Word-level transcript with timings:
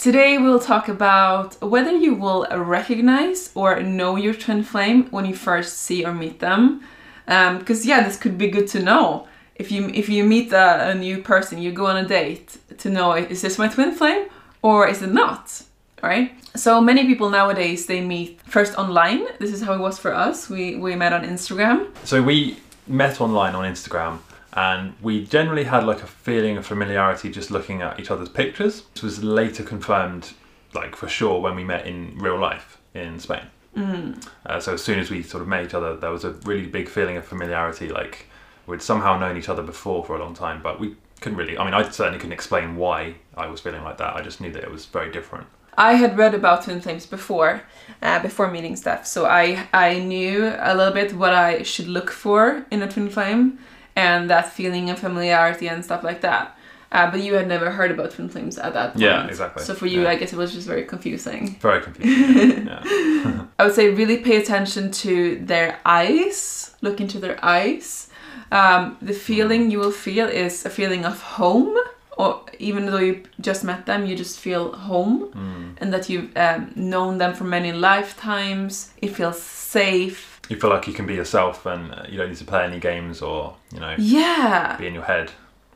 Today 0.00 0.38
we'll 0.38 0.60
talk 0.60 0.88
about 0.88 1.60
whether 1.60 1.90
you 1.90 2.14
will 2.14 2.46
recognize 2.50 3.50
or 3.54 3.82
know 3.82 4.16
your 4.16 4.32
twin 4.32 4.62
flame 4.62 5.04
when 5.10 5.26
you 5.26 5.34
first 5.34 5.76
see 5.80 6.06
or 6.06 6.14
meet 6.14 6.40
them. 6.40 6.80
Um, 7.28 7.58
because 7.58 7.84
yeah, 7.84 8.02
this 8.02 8.16
could 8.16 8.38
be 8.38 8.48
good 8.48 8.66
to 8.68 8.82
know. 8.82 9.28
If 9.56 9.70
you 9.70 9.90
if 9.92 10.08
you 10.08 10.24
meet 10.24 10.54
a, 10.54 10.88
a 10.92 10.94
new 10.94 11.18
person, 11.20 11.58
you 11.58 11.70
go 11.70 11.84
on 11.84 11.98
a 11.98 12.08
date 12.08 12.56
to 12.78 12.88
know 12.88 13.12
is 13.12 13.42
this 13.42 13.58
my 13.58 13.68
twin 13.68 13.92
flame 13.92 14.28
or 14.62 14.88
is 14.88 15.02
it 15.02 15.12
not? 15.12 15.64
Right? 16.02 16.32
So 16.56 16.80
many 16.80 17.04
people 17.04 17.28
nowadays 17.28 17.84
they 17.84 18.00
meet 18.00 18.40
first 18.46 18.78
online. 18.78 19.26
This 19.38 19.52
is 19.52 19.60
how 19.60 19.74
it 19.74 19.80
was 19.80 19.98
for 19.98 20.14
us. 20.14 20.48
We 20.48 20.76
we 20.76 20.96
met 20.96 21.12
on 21.12 21.24
Instagram. 21.24 21.88
So 22.04 22.22
we 22.22 22.56
met 22.86 23.20
online 23.20 23.54
on 23.54 23.70
Instagram 23.70 24.20
and 24.52 24.94
we 25.00 25.24
generally 25.24 25.64
had 25.64 25.84
like 25.84 26.02
a 26.02 26.06
feeling 26.06 26.56
of 26.56 26.66
familiarity 26.66 27.30
just 27.30 27.50
looking 27.50 27.82
at 27.82 28.00
each 28.00 28.10
other's 28.10 28.28
pictures. 28.28 28.82
This 28.94 29.02
was 29.02 29.24
later 29.24 29.62
confirmed, 29.62 30.32
like 30.74 30.96
for 30.96 31.08
sure, 31.08 31.40
when 31.40 31.54
we 31.54 31.64
met 31.64 31.86
in 31.86 32.18
real 32.18 32.38
life 32.38 32.78
in 32.94 33.18
Spain. 33.20 33.44
Mm. 33.76 34.26
Uh, 34.44 34.58
so 34.58 34.74
as 34.74 34.82
soon 34.82 34.98
as 34.98 35.10
we 35.10 35.22
sort 35.22 35.42
of 35.42 35.48
met 35.48 35.64
each 35.64 35.74
other, 35.74 35.96
there 35.96 36.10
was 36.10 36.24
a 36.24 36.30
really 36.44 36.66
big 36.66 36.88
feeling 36.88 37.16
of 37.16 37.24
familiarity. 37.24 37.88
Like 37.88 38.26
we'd 38.66 38.82
somehow 38.82 39.18
known 39.18 39.36
each 39.36 39.48
other 39.48 39.62
before 39.62 40.04
for 40.04 40.16
a 40.16 40.18
long 40.18 40.34
time, 40.34 40.60
but 40.62 40.80
we 40.80 40.96
couldn't 41.20 41.38
really. 41.38 41.56
I 41.56 41.64
mean, 41.64 41.74
I 41.74 41.88
certainly 41.88 42.18
couldn't 42.18 42.32
explain 42.32 42.76
why 42.76 43.14
I 43.36 43.46
was 43.46 43.60
feeling 43.60 43.84
like 43.84 43.98
that. 43.98 44.16
I 44.16 44.22
just 44.22 44.40
knew 44.40 44.50
that 44.52 44.62
it 44.62 44.70
was 44.70 44.86
very 44.86 45.12
different. 45.12 45.46
I 45.78 45.94
had 45.94 46.18
read 46.18 46.34
about 46.34 46.64
twin 46.64 46.80
flames 46.80 47.06
before, 47.06 47.62
uh, 48.02 48.20
before 48.20 48.50
meeting 48.50 48.74
Steph, 48.74 49.06
so 49.06 49.26
I 49.26 49.68
I 49.72 50.00
knew 50.00 50.52
a 50.58 50.74
little 50.74 50.92
bit 50.92 51.14
what 51.14 51.32
I 51.32 51.62
should 51.62 51.86
look 51.86 52.10
for 52.10 52.66
in 52.72 52.82
a 52.82 52.90
twin 52.90 53.08
flame 53.08 53.58
and 53.96 54.28
that 54.30 54.52
feeling 54.52 54.90
of 54.90 54.98
familiarity 54.98 55.68
and 55.68 55.84
stuff 55.84 56.02
like 56.04 56.20
that. 56.22 56.56
Uh, 56.92 57.08
but 57.08 57.20
you 57.20 57.34
had 57.34 57.46
never 57.46 57.70
heard 57.70 57.92
about 57.92 58.10
twin 58.10 58.28
flames 58.28 58.58
at 58.58 58.72
that 58.74 58.92
point. 58.94 59.02
Yeah, 59.04 59.26
exactly. 59.28 59.62
So 59.62 59.74
for 59.74 59.86
you, 59.86 60.02
Yeah. 60.02 60.08
I 60.10 60.16
guess 60.16 60.32
it 60.32 60.36
was 60.36 60.52
just 60.52 60.66
very 60.66 60.84
confusing. 60.84 61.56
Very 61.60 61.80
confusing. 61.80 62.66
yeah. 62.66 62.82
yeah. 62.84 63.44
I 63.60 63.64
would 63.66 63.74
say 63.74 63.90
really 63.94 64.16
pay 64.18 64.36
attention 64.42 64.90
to 65.04 65.38
their 65.44 65.78
eyes. 65.84 66.74
Look 66.80 67.00
into 67.00 67.20
their 67.20 67.38
eyes. 67.44 68.08
Um, 68.50 68.96
the 69.00 69.12
feeling 69.12 69.70
you 69.70 69.78
will 69.78 69.92
feel 69.92 70.26
is 70.26 70.66
a 70.66 70.70
feeling 70.70 71.04
of 71.04 71.20
home, 71.22 71.76
or 72.18 72.40
even 72.58 72.86
though 72.86 72.98
you 72.98 73.22
just 73.40 73.62
met 73.62 73.86
them, 73.86 74.04
you 74.06 74.16
just 74.16 74.40
feel 74.40 74.72
home, 74.72 75.28
Mm. 75.32 75.76
and 75.80 75.92
that 75.94 76.08
you've 76.08 76.36
um, 76.36 76.72
known 76.74 77.18
them 77.18 77.34
for 77.34 77.44
many 77.44 77.70
lifetimes. 77.72 78.90
It 79.00 79.14
feels 79.14 79.40
safe. 79.40 80.29
You 80.50 80.56
feel 80.60 80.68
like 80.70 80.86
you 80.88 80.92
can 80.92 81.06
be 81.06 81.14
yourself, 81.14 81.64
and 81.64 81.92
uh, 81.94 82.02
you 82.08 82.18
don't 82.18 82.28
need 82.28 82.38
to 82.38 82.44
play 82.44 82.64
any 82.64 82.80
games 82.80 83.22
or 83.22 83.54
you 83.72 83.80
know 83.80 83.94
Yeah. 83.98 84.76
be 84.78 84.86
in 84.86 84.94
your 84.94 85.04
head. 85.04 85.30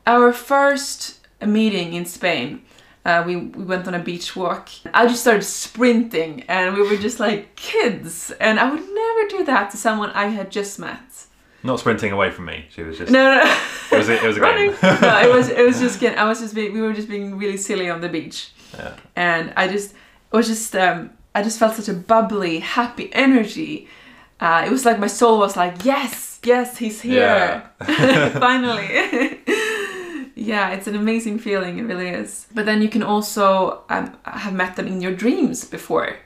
Our 0.05 0.31
first 0.33 1.25
meeting 1.41 1.93
in 1.93 2.05
Spain, 2.05 2.61
uh, 3.05 3.23
we, 3.25 3.37
we 3.37 3.63
went 3.63 3.87
on 3.87 3.93
a 3.95 3.99
beach 3.99 4.35
walk. 4.35 4.69
I 4.93 5.07
just 5.07 5.21
started 5.21 5.43
sprinting 5.43 6.43
and 6.47 6.75
we 6.75 6.81
were 6.81 6.97
just 6.97 7.19
like 7.19 7.55
kids. 7.55 8.31
And 8.39 8.59
I 8.59 8.69
would 8.69 8.79
never 8.81 9.27
do 9.29 9.43
that 9.45 9.71
to 9.71 9.77
someone 9.77 10.09
I 10.11 10.27
had 10.27 10.51
just 10.51 10.77
met. 10.77 11.01
Not 11.63 11.79
sprinting 11.79 12.11
away 12.11 12.29
from 12.29 12.45
me. 12.45 12.65
She 12.69 12.83
was 12.83 12.97
just. 12.97 13.11
No, 13.11 13.23
no, 13.23 13.43
no. 13.43 13.57
It 13.91 13.97
was 13.97 14.09
a, 14.09 14.23
it 14.23 14.27
was 14.27 14.37
a 14.37 14.39
game. 14.41 14.75
no, 15.01 15.19
it 15.21 15.33
was 15.37 15.49
it 15.49 15.65
was 15.65 15.79
just. 15.79 16.03
I 16.03 16.25
was 16.25 16.39
just 16.41 16.53
being 16.53 16.73
we 16.73 16.81
were 16.81 16.93
just 16.93 17.07
being 17.09 17.37
really 17.37 17.57
silly 17.57 17.89
on 17.89 18.01
the 18.01 18.09
beach. 18.09 18.51
Yeah. 18.77 18.93
And 19.15 19.53
I 19.55 19.67
just 19.67 19.91
it 19.93 20.35
was 20.35 20.47
just 20.47 20.75
um 20.75 21.11
I 21.33 21.41
just 21.41 21.57
felt 21.59 21.75
such 21.75 21.87
a 21.89 21.93
bubbly, 21.93 22.59
happy 22.59 23.09
energy. 23.13 23.87
Uh, 24.39 24.63
it 24.65 24.71
was 24.71 24.85
like 24.85 24.99
my 24.99 25.07
soul 25.07 25.39
was 25.39 25.55
like, 25.55 25.85
yes, 25.85 26.39
yes, 26.43 26.77
he's 26.77 27.01
here. 27.01 27.63
Finally. 28.39 29.39
yeah, 30.35 30.71
it's 30.71 30.87
an 30.87 30.95
amazing 30.95 31.39
feeling, 31.39 31.79
it 31.79 31.83
really 31.83 32.09
is. 32.09 32.47
But 32.53 32.65
then 32.65 32.81
you 32.81 32.89
can 32.89 33.03
also 33.03 33.83
um, 33.89 34.15
have 34.25 34.53
met 34.53 34.75
them 34.75 34.87
in 34.87 35.01
your 35.01 35.13
dreams 35.13 35.63
before 35.65 36.17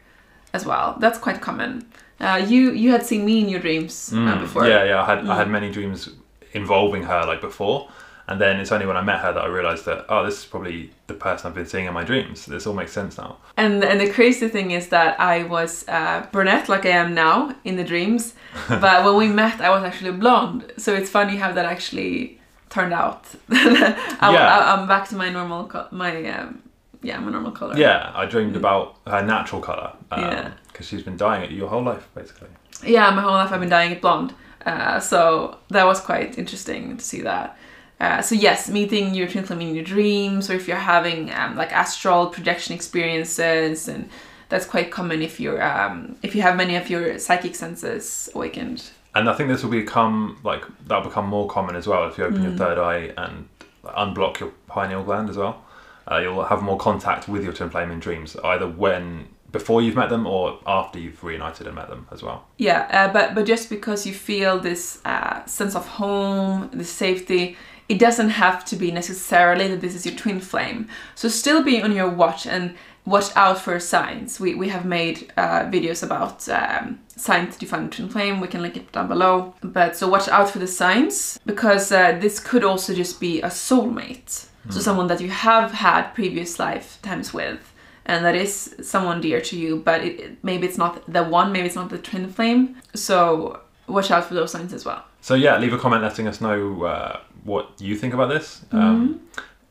as 0.54 0.66
well. 0.66 0.98
That's 1.00 1.20
quite 1.20 1.42
common. 1.42 1.86
Uh, 2.20 2.44
you 2.46 2.72
you 2.72 2.92
had 2.92 3.06
seen 3.06 3.24
me 3.26 3.40
in 3.40 3.48
your 3.48 3.62
dreams 3.62 4.12
uh, 4.12 4.18
Mm, 4.18 4.40
before. 4.42 4.68
Yeah, 4.68 4.84
yeah. 4.84 5.02
I 5.02 5.06
had 5.06 5.20
I 5.20 5.22
Mm. 5.24 5.36
had 5.38 5.50
many 5.50 5.72
dreams 5.72 6.10
involving 6.54 7.04
her 7.04 7.24
like 7.26 7.40
before, 7.42 7.88
and 8.30 8.40
then 8.40 8.60
it's 8.62 8.72
only 8.72 8.86
when 8.86 8.96
I 8.96 9.02
met 9.02 9.20
her 9.26 9.34
that 9.34 9.44
I 9.44 9.48
realised 9.48 9.84
that 9.86 10.06
oh, 10.10 10.24
this 10.26 10.38
is 10.40 10.46
probably 10.46 10.92
the 11.08 11.14
person 11.16 11.48
I've 11.48 11.56
been 11.56 11.66
seeing 11.66 11.88
in 11.88 11.94
my 11.94 12.04
dreams. 12.04 12.46
This 12.46 12.66
all 12.68 12.74
makes 12.82 12.92
sense 12.94 13.18
now. 13.18 13.38
And 13.58 13.84
and 13.84 14.00
the 14.00 14.10
crazy 14.18 14.48
thing 14.48 14.72
is 14.72 14.88
that 14.90 15.20
I 15.20 15.44
was 15.44 15.72
uh, 15.88 16.26
brunette 16.32 16.70
like 16.70 16.86
I 16.86 16.94
am 17.04 17.14
now 17.14 17.56
in 17.64 17.76
the 17.76 17.84
dreams, 17.84 18.34
but 18.70 19.04
when 19.06 19.16
we 19.18 19.28
met, 19.28 19.60
I 19.62 19.70
was 19.70 19.84
actually 19.84 20.12
blonde. 20.12 20.62
So 20.78 20.94
it's 20.94 21.10
funny 21.10 21.36
how 21.38 21.52
that 21.54 21.66
actually 21.66 22.40
turned 22.70 22.94
out. 22.94 23.22
I, 23.50 24.30
Yeah. 24.34 24.74
am 24.80 24.88
back 24.88 25.08
to 25.10 25.16
my 25.16 25.30
normal, 25.30 25.66
co- 25.68 25.88
my 25.92 26.14
um, 26.36 26.62
yeah, 27.02 27.20
my 27.20 27.32
normal 27.32 27.52
color. 27.52 27.76
Yeah, 27.78 28.12
I 28.14 28.26
dreamed 28.26 28.56
about 28.56 28.96
her 29.08 29.22
natural 29.26 29.62
colour. 29.62 29.92
Um, 30.12 30.22
Yeah. 30.22 30.52
Because 30.68 30.88
she's 30.88 31.04
been 31.04 31.18
dyeing 31.18 31.44
it 31.44 31.52
your 31.52 31.70
whole 31.70 31.84
life, 31.84 32.08
basically. 32.16 32.50
Yeah, 32.84 33.10
my 33.16 33.22
whole 33.22 33.34
life 33.42 33.52
I've 33.52 33.60
been 33.60 33.70
dyeing 33.70 33.92
it 33.92 34.02
blonde. 34.02 34.34
Uh, 34.66 35.00
so 35.00 35.58
that 35.70 35.86
was 35.86 36.00
quite 36.00 36.38
interesting 36.38 36.98
to 36.98 37.04
see 37.04 37.22
that. 37.22 37.58
Uh, 38.00 38.22
so 38.22 38.34
yes, 38.36 38.70
meeting 38.70 39.14
your 39.14 39.28
twin 39.28 39.44
flame 39.44 39.62
in 39.62 39.76
your 39.76 39.84
dreams, 39.84 40.50
or 40.50 40.54
if 40.54 40.68
you're 40.68 40.78
having 40.78 41.32
um, 41.34 41.56
like 41.58 41.72
astral 41.74 42.28
projection 42.28 42.74
experiences, 42.74 43.88
and 43.88 44.10
that's 44.50 44.66
quite 44.66 44.90
common 44.92 45.22
if 45.22 45.40
you're 45.40 45.62
um, 45.62 46.16
if 46.24 46.34
you 46.36 46.42
have 46.42 46.56
many 46.56 46.76
of 46.76 46.90
your 46.90 47.20
psychic 47.20 47.56
senses 47.56 48.30
awakened. 48.34 48.90
And 49.16 49.30
I 49.30 49.34
think 49.34 49.50
this 49.50 49.64
will 49.64 49.72
become 49.72 50.40
like 50.44 50.64
that'll 50.88 51.04
become 51.10 51.28
more 51.28 51.48
common 51.48 51.76
as 51.76 51.88
well 51.88 52.08
if 52.08 52.18
you 52.18 52.24
open 52.26 52.42
your 52.44 52.52
Mm. 52.54 52.58
third 52.58 52.78
eye 52.78 53.12
and 53.18 53.48
unblock 53.84 54.40
your 54.40 54.52
pineal 54.68 55.04
gland 55.04 55.30
as 55.30 55.38
well. 55.38 55.64
Uh, 56.10 56.18
you'll 56.20 56.44
have 56.46 56.62
more 56.62 56.78
contact 56.78 57.28
with 57.28 57.44
your 57.44 57.54
twin 57.54 57.70
flame 57.70 57.92
in 57.92 58.00
dreams, 58.00 58.36
either 58.44 58.68
when 58.68 59.28
before 59.52 59.82
you've 59.82 59.96
met 59.96 60.10
them 60.10 60.26
or 60.28 60.60
after 60.68 61.00
you've 61.00 61.24
reunited 61.24 61.66
and 61.68 61.76
met 61.76 61.90
them 61.90 62.08
as 62.12 62.22
well. 62.24 62.46
Yeah, 62.58 62.88
uh, 62.92 63.12
but 63.12 63.36
but 63.36 63.46
just 63.46 63.70
because 63.70 64.06
you 64.08 64.14
feel 64.14 64.60
this 64.60 65.00
uh, 65.06 65.44
sense 65.46 65.76
of 65.76 65.86
home, 65.88 66.70
the 66.72 66.84
safety, 66.86 67.58
it 67.90 68.00
doesn't 68.00 68.30
have 68.30 68.64
to 68.66 68.76
be 68.76 68.92
necessarily 68.92 69.68
that 69.68 69.82
this 69.82 69.96
is 69.96 70.06
your 70.06 70.16
twin 70.16 70.40
flame. 70.40 70.88
So 71.16 71.28
still 71.28 71.64
be 71.64 71.82
on 71.82 71.92
your 71.92 72.10
watch 72.10 72.46
and 72.46 72.76
watch 73.06 73.30
out 73.36 73.58
for 73.60 73.80
signs. 73.80 74.40
We 74.40 74.54
we 74.56 74.70
have 74.70 74.86
made 74.86 75.34
uh, 75.38 75.62
videos 75.76 76.04
about 76.04 76.48
um, 76.50 77.00
signs 77.16 77.58
to 77.58 77.66
find 77.66 77.92
twin 77.92 78.10
flame. 78.10 78.40
We 78.40 78.48
can 78.48 78.62
link 78.62 78.78
it 78.78 78.92
down 78.92 79.08
below. 79.08 79.54
But 79.62 79.96
so 79.98 80.08
watch 80.08 80.28
out 80.30 80.50
for 80.52 80.60
the 80.60 80.68
signs 80.68 81.40
because 81.46 81.92
uh, 81.92 82.18
this 82.22 82.40
could 82.40 82.64
also 82.64 82.94
just 82.94 83.20
be 83.20 83.42
a 83.42 83.50
soulmate. 83.50 84.46
So 84.70 84.80
someone 84.82 85.08
that 85.08 85.22
you 85.22 85.30
have 85.30 85.72
had 85.72 86.14
previous 86.14 86.60
lifetimes 86.60 87.34
with 87.34 87.74
and 88.06 88.24
that 88.26 88.36
is 88.36 88.76
someone 88.82 89.22
dear 89.22 89.42
to 89.42 89.56
you, 89.58 89.78
but 89.78 90.04
it- 90.04 90.38
maybe 90.44 90.68
it's 90.68 90.78
not 90.78 91.02
the 91.12 91.24
one, 91.24 91.52
maybe 91.52 91.66
it's 91.66 91.76
not 91.76 91.90
the 91.90 91.98
twin 91.98 92.30
flame. 92.30 92.76
So 92.94 93.62
watch 93.90 94.12
out 94.12 94.26
for 94.26 94.34
those 94.34 94.52
signs 94.52 94.74
as 94.74 94.86
well. 94.86 95.04
So 95.22 95.34
yeah, 95.36 95.58
leave 95.58 95.74
a 95.74 95.78
comment 95.78 96.04
letting 96.04 96.28
us 96.28 96.40
know 96.42 96.84
uh, 96.84 97.20
what 97.44 97.70
you 97.80 97.96
think 97.96 98.14
about 98.14 98.28
this. 98.30 98.66
Um, 98.72 99.22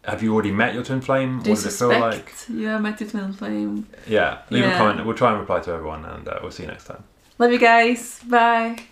have 0.04 0.22
you 0.22 0.32
already 0.34 0.52
met 0.52 0.74
your 0.74 0.82
twin 0.84 1.00
flame? 1.00 1.42
Do 1.42 1.50
what 1.50 1.56
does 1.56 1.66
it 1.66 1.78
feel 1.78 1.98
like? 2.00 2.34
you 2.48 2.66
have 2.68 2.80
met 2.82 3.00
your 3.00 3.10
twin 3.10 3.32
flame? 3.32 3.86
Yeah, 4.06 4.38
leave 4.50 4.64
Yeah. 4.64 4.74
a 4.74 4.78
comment. 4.78 5.04
We'll 5.06 5.16
try 5.16 5.30
and 5.30 5.40
reply 5.40 5.60
to 5.60 5.70
everyone, 5.72 6.04
and 6.04 6.26
uh, 6.28 6.38
we'll 6.42 6.50
see 6.50 6.62
you 6.64 6.68
next 6.68 6.84
time. 6.84 7.04
Love 7.38 7.52
you 7.52 7.58
guys. 7.58 8.20
Bye. 8.26 8.88